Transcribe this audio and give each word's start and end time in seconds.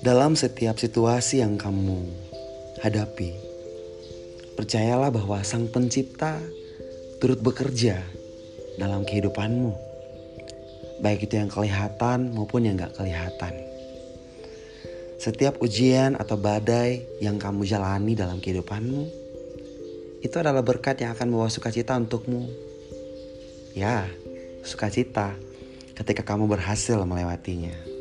Dalam 0.00 0.32
setiap 0.32 0.80
situasi 0.80 1.44
yang 1.44 1.60
kamu 1.60 2.08
hadapi, 2.80 3.36
percayalah 4.56 5.12
bahwa 5.12 5.44
Sang 5.44 5.68
Pencipta 5.68 6.40
turut 7.20 7.36
bekerja 7.44 8.00
dalam 8.80 9.04
kehidupanmu, 9.04 9.76
baik 11.04 11.28
itu 11.28 11.36
yang 11.36 11.52
kelihatan 11.52 12.32
maupun 12.32 12.64
yang 12.64 12.80
gak 12.80 12.96
kelihatan. 12.96 13.52
Setiap 15.20 15.60
ujian 15.60 16.16
atau 16.16 16.40
badai 16.40 17.04
yang 17.20 17.36
kamu 17.36 17.68
jalani 17.68 18.16
dalam 18.16 18.40
kehidupanmu, 18.40 19.04
itu 20.24 20.36
adalah 20.40 20.64
berkat 20.64 21.04
yang 21.04 21.12
akan 21.12 21.28
membawa 21.28 21.52
sukacita 21.52 21.92
untukmu. 21.92 22.48
Ya, 23.76 24.08
sukacita 24.64 25.36
ketika 25.92 26.24
kamu 26.24 26.48
berhasil 26.48 26.96
melewatinya. 27.04 27.99